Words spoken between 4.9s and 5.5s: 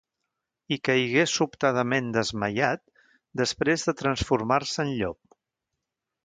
llop.